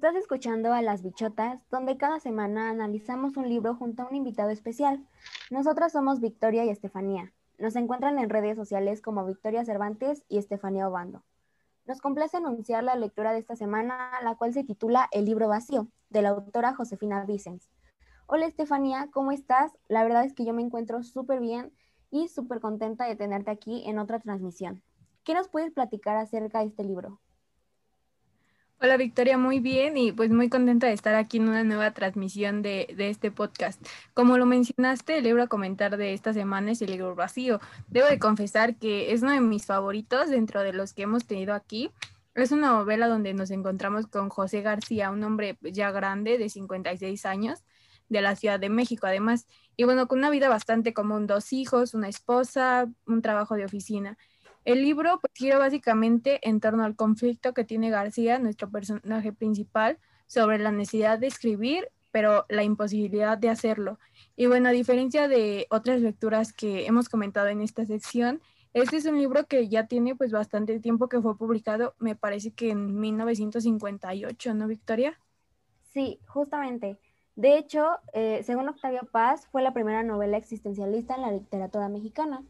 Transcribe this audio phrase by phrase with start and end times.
[0.00, 4.48] Estás escuchando a Las Bichotas, donde cada semana analizamos un libro junto a un invitado
[4.48, 5.06] especial.
[5.50, 7.34] Nosotras somos Victoria y Estefanía.
[7.58, 11.22] Nos encuentran en redes sociales como Victoria Cervantes y Estefanía Obando.
[11.84, 15.88] Nos complace anunciar la lectura de esta semana, la cual se titula El libro vacío,
[16.08, 17.68] de la autora Josefina Vicens.
[18.26, 19.70] Hola Estefanía, ¿cómo estás?
[19.86, 21.74] La verdad es que yo me encuentro súper bien
[22.10, 24.82] y súper contenta de tenerte aquí en otra transmisión.
[25.24, 27.20] ¿Qué nos puedes platicar acerca de este libro?
[28.82, 32.62] Hola Victoria, muy bien y pues muy contenta de estar aquí en una nueva transmisión
[32.62, 33.78] de, este podcast.
[34.14, 37.60] Como lo mencionaste, el libro a comentar de esta semana es El libro vacío.
[37.88, 41.52] Debo de confesar que es uno de mis favoritos dentro de los que hemos tenido
[41.52, 41.90] aquí.
[42.34, 47.26] Es una novela donde nos encontramos con José García, un hombre ya grande de 56
[47.26, 47.62] años
[48.08, 51.92] de la Ciudad de México, además, y bueno, con una vida bastante común, dos hijos,
[51.92, 54.16] una esposa, un trabajo de oficina.
[54.64, 59.98] El libro pues, gira básicamente en torno al conflicto que tiene García, nuestro personaje principal,
[60.26, 63.98] sobre la necesidad de escribir, pero la imposibilidad de hacerlo.
[64.36, 68.40] Y bueno, a diferencia de otras lecturas que hemos comentado en esta sección,
[68.72, 72.52] este es un libro que ya tiene pues bastante tiempo que fue publicado, me parece
[72.52, 75.18] que en 1958, ¿no, Victoria?
[75.92, 76.98] Sí, justamente.
[77.34, 82.44] De hecho, eh, según Octavio Paz, fue la primera novela existencialista en la literatura mexicana.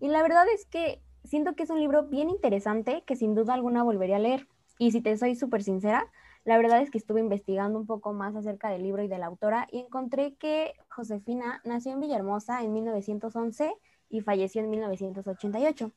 [0.00, 3.54] Y la verdad es que siento que es un libro bien interesante que sin duda
[3.54, 4.48] alguna volvería a leer.
[4.78, 6.10] Y si te soy súper sincera,
[6.44, 9.26] la verdad es que estuve investigando un poco más acerca del libro y de la
[9.26, 13.72] autora y encontré que Josefina nació en Villahermosa en 1911
[14.08, 15.92] y falleció en 1988.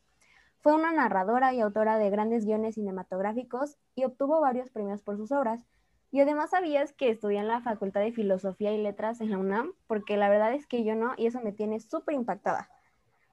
[0.61, 5.31] Fue una narradora y autora de grandes guiones cinematográficos y obtuvo varios premios por sus
[5.31, 5.65] obras.
[6.11, 9.73] Y además sabías que estudié en la Facultad de Filosofía y Letras en la UNAM,
[9.87, 12.69] porque la verdad es que yo no, y eso me tiene súper impactada.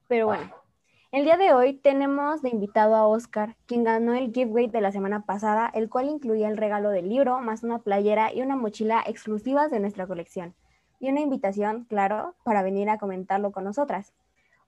[0.09, 0.51] Pero bueno,
[1.13, 4.93] el día de hoy tenemos de invitado a Oscar, quien ganó el giveaway de la
[4.93, 9.05] semana pasada, el cual incluía el regalo del libro, más una playera y una mochila
[9.07, 10.55] exclusivas de nuestra colección.
[11.01, 14.15] Y una invitación, claro, para venir a comentarlo con nosotras.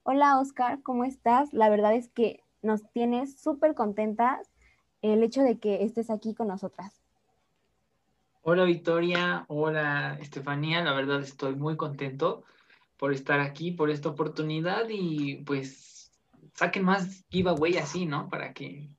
[0.03, 1.51] Hola Oscar, ¿cómo estás?
[1.51, 4.47] La verdad es que nos tienes súper contentas
[5.01, 7.01] el hecho de que estés aquí con nosotras.
[8.43, 12.43] Hola Victoria, hola Estefanía, la verdad estoy muy contento
[12.97, 15.94] por estar aquí, por esta oportunidad y pues
[16.55, 18.29] saquen más giveaway así, ¿no?
[18.29, 18.89] Para que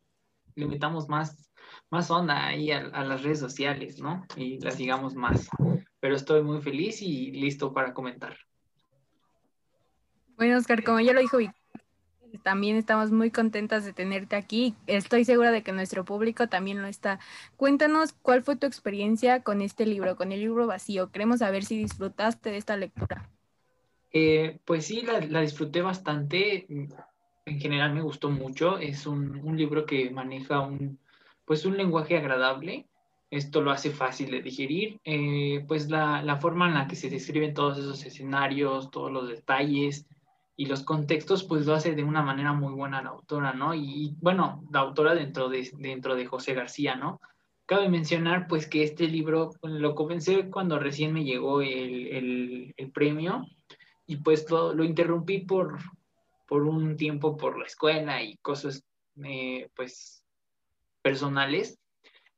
[0.55, 1.51] le metamos más,
[1.91, 4.25] más onda ahí a, las redes sociales, ¿no?
[4.37, 5.49] Y las digamos más.
[6.01, 8.37] Pero estoy muy feliz y listo para comentar.
[10.37, 11.39] Bueno, Oscar, como ya lo dijo
[12.43, 14.75] también estamos muy contentas de tenerte aquí.
[14.87, 17.19] Estoy segura de que nuestro público también lo está.
[17.57, 21.11] Cuéntanos cuál fue tu experiencia con este libro, con el libro vacío.
[21.11, 23.31] Queremos saber si disfrutaste de esta lectura.
[24.13, 26.67] Eh, pues sí, la, la, disfruté bastante
[27.47, 28.79] en general me gustó mucho.
[28.79, 30.99] Es un, un, libro que maneja un,
[31.45, 32.87] pues un lenguaje agradable.
[33.31, 35.01] Esto lo hace fácil de digerir.
[35.05, 39.29] Eh, pues la, la, forma en la que se describen todos esos escenarios, todos los
[39.29, 40.07] detalles
[40.57, 43.75] y los contextos, pues lo hace de una manera muy buena la autora, ¿no?
[43.75, 47.21] Y, bueno, la autora dentro de, dentro de José García, ¿no?
[47.67, 52.91] Cabe mencionar pues que este libro lo comencé cuando recién me llegó el, el, el
[52.93, 53.45] premio
[54.07, 55.79] y pues lo, lo interrumpí por,
[56.47, 58.83] por un tiempo por la escuela y cosas
[59.25, 60.25] eh, pues
[61.03, 61.79] personales.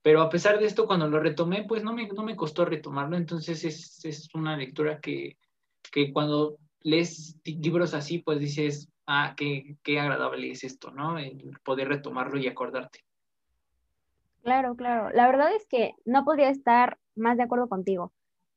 [0.02, 3.16] Pero a pesar de esto, cuando lo retomé, pues no me, no me costó retomarlo.
[3.16, 5.36] Entonces es, es una lectura que,
[5.92, 11.18] que, cuando lees libros así, pues dices, ah, qué, qué agradable es esto, ¿no?
[11.18, 13.00] El poder retomarlo y acordarte.
[14.42, 15.10] Claro, claro.
[15.10, 18.12] La verdad es que no podría estar más de acuerdo contigo.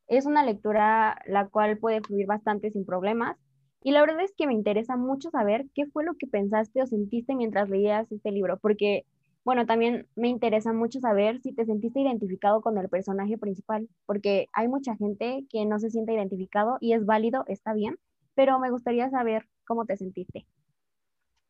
[0.07, 3.37] Es una lectura la cual puede fluir bastante sin problemas
[3.83, 6.87] y la verdad es que me interesa mucho saber qué fue lo que pensaste o
[6.87, 9.05] sentiste mientras leías este libro, porque,
[9.43, 14.47] bueno, también me interesa mucho saber si te sentiste identificado con el personaje principal, porque
[14.53, 17.97] hay mucha gente que no se siente identificado y es válido, está bien,
[18.35, 20.45] pero me gustaría saber cómo te sentiste.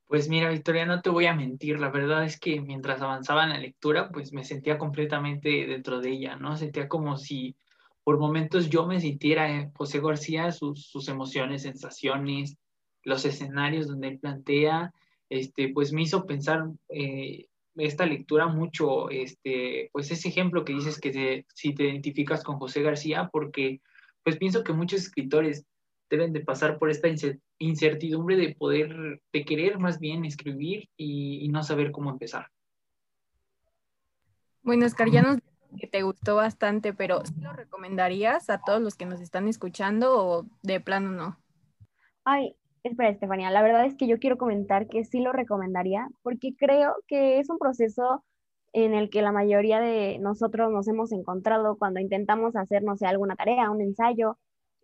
[0.08, 3.52] Pues mira, Victoria, no te voy a mentir, la verdad es que mientras avanzaba en
[3.52, 6.58] la lectura, pues me sentía completamente dentro de ella, ¿no?
[6.58, 7.56] Sentía como si
[8.04, 12.58] por momentos yo me sintiera eh, José García, sus, emociones, sensaciones,
[13.04, 14.94] los escenarios donde él plantea,
[15.30, 21.00] este, pues me hizo pensar eh, esta lectura mucho, este, pues ese ejemplo que dices
[21.00, 23.82] que si te identificas con José García, porque
[24.24, 25.66] pues pienso que muchos escritores
[26.10, 27.08] deben de pasar por esta
[27.58, 32.48] incertidumbre de poder, de querer más bien escribir y, y no saber cómo empezar.
[34.64, 35.40] Bueno, Oscar, ya nos
[35.80, 40.26] que te gustó bastante, pero ¿sí lo recomendarías a todos los que nos están escuchando
[40.26, 41.38] o de plano no?
[42.24, 46.56] Ay, espera, Estefanía, la verdad es que yo quiero comentar que sí lo recomendaría porque
[46.56, 48.24] creo que es un proceso
[48.74, 53.06] en el que la mayoría de nosotros nos hemos encontrado cuando intentamos hacer, no sé,
[53.06, 54.38] alguna tarea, un ensayo,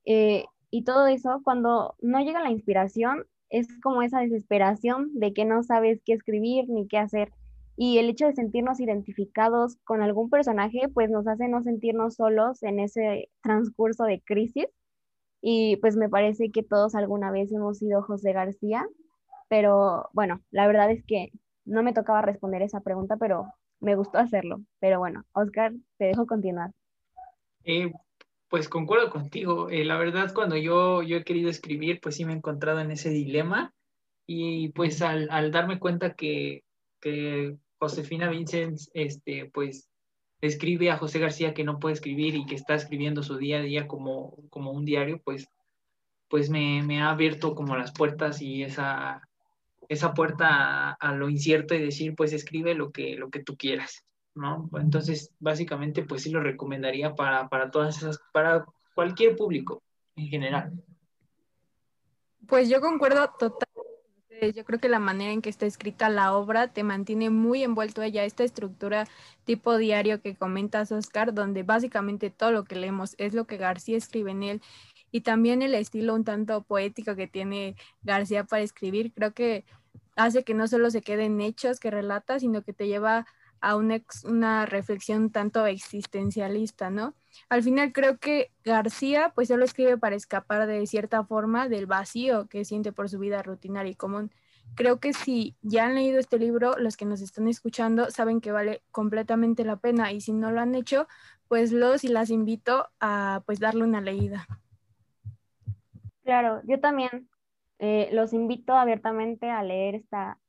[0.05, 5.45] eh, y todo eso, cuando no llega la inspiración, es como esa desesperación de que
[5.45, 7.31] no sabes qué escribir ni qué hacer.
[7.79, 12.63] Y el hecho de sentirnos identificados con algún personaje, pues nos hace no sentirnos solos
[12.63, 14.65] en ese transcurso de crisis.
[15.41, 18.87] Y pues me parece que todos alguna vez hemos sido José García,
[19.47, 21.31] pero bueno, la verdad es que
[21.65, 23.45] no me tocaba responder esa pregunta, pero
[23.79, 24.61] me gustó hacerlo.
[24.79, 26.71] Pero bueno, Oscar, te dejo continuar.
[27.63, 27.91] Eh,
[28.47, 29.69] pues concuerdo contigo.
[29.69, 32.89] Eh, la verdad, cuando yo, yo he querido escribir, pues sí me he encontrado en
[32.89, 33.73] ese dilema.
[34.25, 36.63] Y pues al, al darme cuenta que,
[36.99, 39.89] que Josefina Vincent, este, pues
[40.41, 43.61] escribe a José García que no puede escribir y que está escribiendo su día a
[43.61, 45.47] día como, como un diario, pues,
[46.27, 49.21] pues me, ha abierto como las puertas y esa,
[49.89, 53.55] esa puerta a, a, lo incierto y decir, pues escribe lo que, lo que tú
[53.57, 54.03] quieras.
[54.37, 54.69] ¿no?
[54.79, 58.65] Entonces, básicamente, pues sí lo recomendaría para, para todas esas, para
[58.95, 59.81] cualquier público
[60.15, 60.83] en general.
[62.47, 63.66] Pues yo concuerdo totalmente.
[64.41, 68.03] Yo creo que la manera en que está escrita la obra te mantiene muy envuelto
[68.03, 69.07] ella, esta estructura
[69.45, 73.97] tipo diario que comentas, Oscar, donde básicamente todo lo que leemos es lo que García
[73.97, 74.61] escribe en él
[75.11, 79.65] y también el estilo un tanto poético que tiene García para escribir, creo que
[80.15, 83.25] hace que no solo se queden hechos que relata, sino que te lleva
[83.61, 87.15] a una, una, reflexión tanto existencialista, ¿no?
[87.49, 92.47] Al final creo que García pues solo escribe para escapar de cierta forma del vacío
[92.47, 94.31] que siente por su vida rutinaria y común.
[94.75, 98.51] Creo que si ya han leído este libro, los que nos están escuchando saben que
[98.51, 101.07] vale completamente la pena y si no lo han hecho,
[101.47, 104.45] pues los y las invito a pues darle una leída.
[106.23, 107.29] Claro, yo también
[107.79, 110.39] eh, los invito abiertamente a leer esta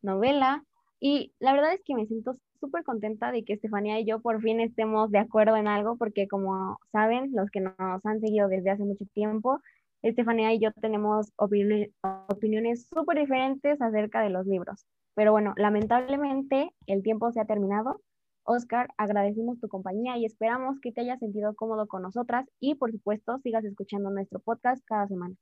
[0.00, 0.64] novela
[1.04, 4.40] y la verdad es que me siento súper contenta de que Estefanía y yo por
[4.40, 7.74] fin estemos de acuerdo en algo, porque como saben, los que nos
[8.06, 9.58] han seguido desde hace mucho tiempo,
[10.02, 14.86] Estefanía y yo tenemos opiniones súper diferentes acerca de los libros.
[15.14, 18.00] Pero bueno, lamentablemente el tiempo se ha terminado.
[18.44, 22.92] Oscar, agradecemos tu compañía y esperamos que te hayas sentido cómodo con nosotras y por
[22.92, 25.34] supuesto sigas escuchando nuestro podcast cada semana.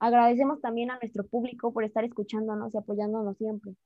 [0.00, 3.76] Agradecemos también a nuestro público por estar escuchándonos y apoyándonos siempre.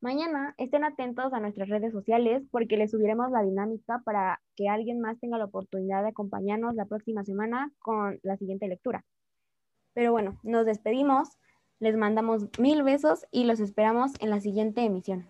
[0.00, 5.00] Mañana estén atentos a nuestras redes sociales porque les subiremos la dinámica para que alguien
[5.00, 9.04] más tenga la oportunidad de acompañarnos la próxima semana con la siguiente lectura.
[9.94, 11.30] Pero bueno, nos despedimos,
[11.80, 15.28] les mandamos mil besos y los esperamos en la siguiente emisión.